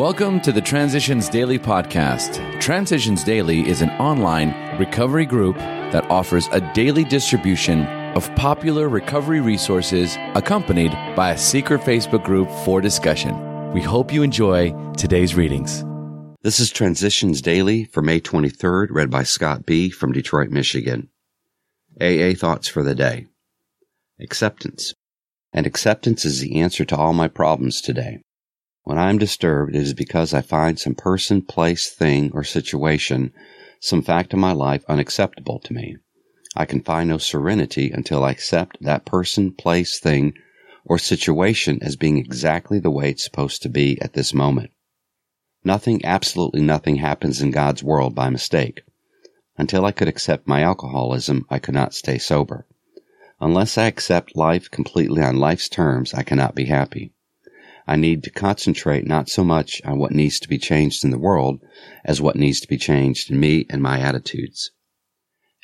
[0.00, 2.58] Welcome to the Transitions Daily podcast.
[2.58, 7.84] Transitions Daily is an online recovery group that offers a daily distribution
[8.16, 13.36] of popular recovery resources accompanied by a secret Facebook group for discussion.
[13.74, 15.84] We hope you enjoy today's readings.
[16.40, 19.90] This is Transitions Daily for May 23rd, read by Scott B.
[19.90, 21.10] from Detroit, Michigan.
[22.00, 23.26] AA Thoughts for the Day
[24.18, 24.94] Acceptance.
[25.52, 28.22] And acceptance is the answer to all my problems today.
[28.84, 33.32] When I am disturbed, it is because I find some person, place, thing, or situation,
[33.78, 35.96] some fact in my life unacceptable to me.
[36.56, 40.34] I can find no serenity until I accept that person, place, thing,
[40.84, 44.70] or situation as being exactly the way it's supposed to be at this moment.
[45.62, 48.82] Nothing, absolutely nothing happens in God's world by mistake.
[49.58, 52.66] Until I could accept my alcoholism, I could not stay sober.
[53.40, 57.12] Unless I accept life completely on life's terms, I cannot be happy.
[57.90, 61.18] I need to concentrate not so much on what needs to be changed in the
[61.18, 61.58] world
[62.04, 64.70] as what needs to be changed in me and my attitudes.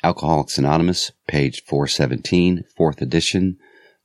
[0.03, 3.55] Alcoholics Anonymous, page 417, fourth edition.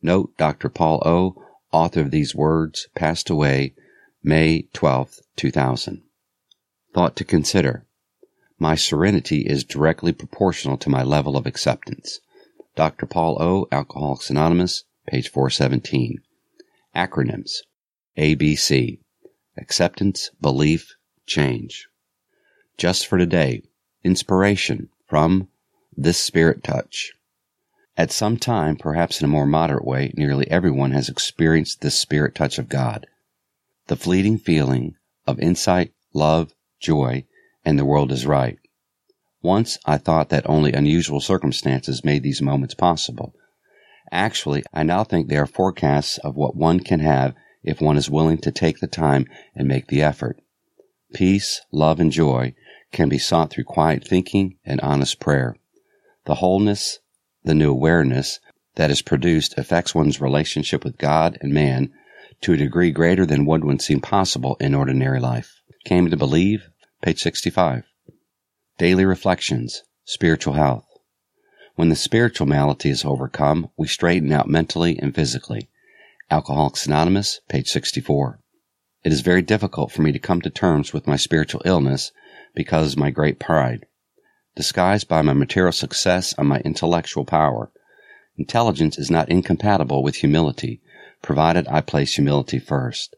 [0.00, 0.68] Note Dr.
[0.68, 1.34] Paul O.,
[1.72, 3.74] author of these words, passed away
[4.22, 6.02] May 12, 2000.
[6.94, 7.88] Thought to consider.
[8.56, 12.20] My serenity is directly proportional to my level of acceptance.
[12.76, 13.06] Dr.
[13.06, 16.20] Paul O., Alcoholics Anonymous, page 417.
[16.94, 17.62] Acronyms.
[18.18, 18.98] ABC
[19.56, 21.88] Acceptance, Belief, Change.
[22.76, 23.62] Just for today,
[24.04, 25.48] inspiration from
[25.96, 27.12] This Spirit Touch.
[27.96, 32.34] At some time, perhaps in a more moderate way, nearly everyone has experienced this spirit
[32.34, 33.06] touch of God.
[33.86, 37.24] The fleeting feeling of insight, love, joy,
[37.64, 38.58] and the world is right.
[39.40, 43.34] Once I thought that only unusual circumstances made these moments possible.
[44.10, 48.10] Actually, I now think they are forecasts of what one can have if one is
[48.10, 50.40] willing to take the time and make the effort.
[51.14, 52.54] Peace, love, and joy
[52.90, 55.56] can be sought through quiet thinking and honest prayer.
[56.24, 57.00] The wholeness,
[57.44, 58.40] the new awareness
[58.76, 61.92] that is produced affects one's relationship with God and man
[62.42, 65.60] to a degree greater than would one seem possible in ordinary life.
[65.84, 66.68] Came to believe,
[67.02, 67.84] page 65.
[68.78, 70.86] Daily reflections, spiritual health.
[71.74, 75.68] When the spiritual malady is overcome, we straighten out mentally and physically.
[76.32, 78.40] Alcoholics Anonymous, page 64.
[79.04, 82.10] It is very difficult for me to come to terms with my spiritual illness
[82.54, 83.84] because of my great pride,
[84.56, 87.70] disguised by my material success and my intellectual power.
[88.38, 90.80] Intelligence is not incompatible with humility,
[91.20, 93.14] provided I place humility first.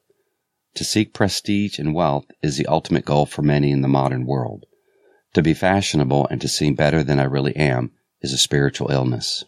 [0.74, 4.66] To seek prestige and wealth is the ultimate goal for many in the modern world.
[5.34, 7.92] To be fashionable and to seem better than I really am
[8.22, 9.44] is a spiritual illness.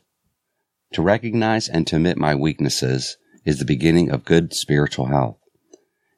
[0.92, 3.16] To recognize and to admit my weaknesses
[3.46, 5.38] is the beginning of good spiritual health.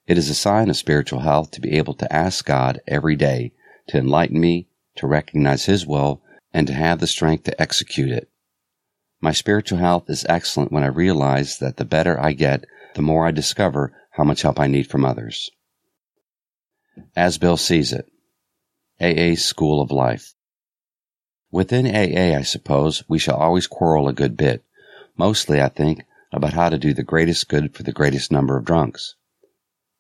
[0.07, 3.53] It is a sign of spiritual health to be able to ask God every day
[3.89, 4.67] to enlighten me,
[4.97, 6.23] to recognize His will,
[6.53, 8.31] and to have the strength to execute it.
[9.21, 13.27] My spiritual health is excellent when I realize that the better I get, the more
[13.27, 15.51] I discover how much help I need from others.
[17.15, 18.11] As Bill sees it,
[19.01, 20.35] AA School of Life.
[21.51, 24.65] Within AA, I suppose, we shall always quarrel a good bit.
[25.17, 26.03] Mostly, I think,
[26.33, 29.15] about how to do the greatest good for the greatest number of drunks.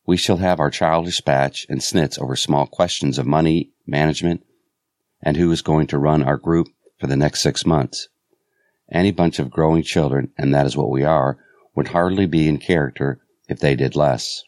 [0.07, 4.45] We shall have our childish spat and snits over small questions of money, management,
[5.23, 6.69] and who is going to run our group
[6.99, 8.09] for the next six months.
[8.91, 11.39] Any bunch of growing children, and that is what we are,
[11.75, 14.43] would hardly be in character if they did less.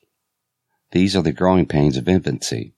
[0.93, 2.75] These are the growing pains of infancy,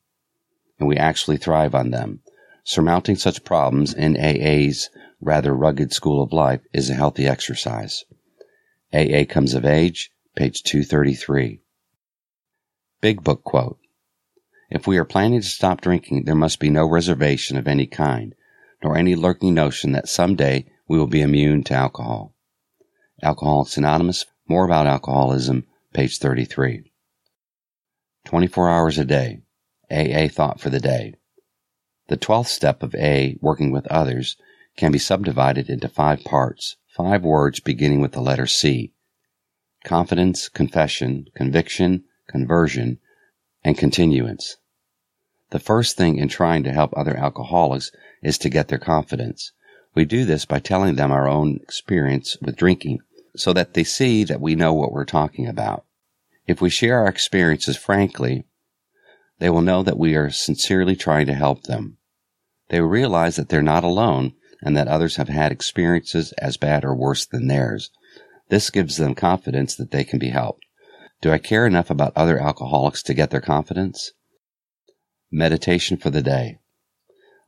[0.78, 2.20] and we actually thrive on them.
[2.64, 4.90] Surmounting such problems in AA's
[5.20, 8.04] rather rugged school of life is a healthy exercise.
[8.94, 11.62] AA Comes of Age, page 233.
[13.00, 13.78] Big Book Quote
[14.68, 18.34] If we are planning to stop drinking, there must be no reservation of any kind,
[18.84, 22.34] nor any lurking notion that someday we will be immune to alcohol.
[23.22, 25.64] Alcoholics Anonymous, more about alcoholism,
[25.94, 26.92] page 33.
[28.26, 29.40] 24 hours a day.
[29.90, 31.14] AA Thought for the Day.
[32.08, 34.36] The 12th step of A, working with others,
[34.76, 38.92] can be subdivided into five parts five words beginning with the letter C
[39.84, 42.98] confidence, confession, conviction, conversion,
[43.64, 44.56] and continuance.
[45.50, 47.90] The first thing in trying to help other alcoholics
[48.22, 49.52] is to get their confidence.
[49.94, 53.00] We do this by telling them our own experience with drinking
[53.36, 55.84] so that they see that we know what we're talking about.
[56.46, 58.44] If we share our experiences frankly,
[59.38, 61.96] they will know that we are sincerely trying to help them.
[62.68, 66.84] They will realize that they're not alone and that others have had experiences as bad
[66.84, 67.90] or worse than theirs.
[68.48, 70.64] This gives them confidence that they can be helped.
[71.20, 74.12] Do I care enough about other alcoholics to get their confidence?
[75.30, 76.58] Meditation for the day.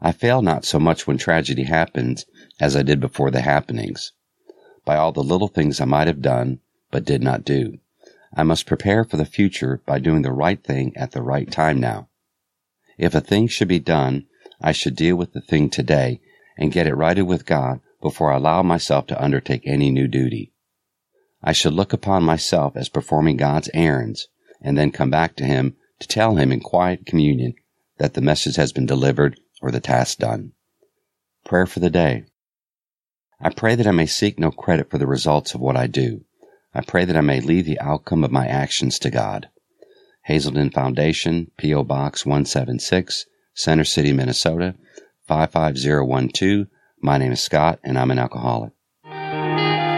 [0.00, 2.26] I fail not so much when tragedy happens
[2.60, 4.12] as I did before the happenings.
[4.84, 7.78] By all the little things I might have done, but did not do.
[8.36, 11.80] I must prepare for the future by doing the right thing at the right time
[11.80, 12.08] now.
[12.98, 14.26] If a thing should be done,
[14.60, 16.20] I should deal with the thing today
[16.56, 20.52] and get it righted with God before I allow myself to undertake any new duty.
[21.42, 24.28] I should look upon myself as performing God's errands
[24.60, 27.54] and then come back to Him to tell Him in quiet communion
[27.98, 30.52] that the message has been delivered or the task done.
[31.44, 32.24] Prayer for the day.
[33.40, 36.24] I pray that I may seek no credit for the results of what I do.
[36.74, 39.48] I pray that I may leave the outcome of my actions to God.
[40.24, 41.84] Hazelden Foundation, P.O.
[41.84, 44.74] Box 176, Center City, Minnesota
[45.26, 46.66] 55012.
[47.00, 48.72] My name is Scott, and I'm an alcoholic.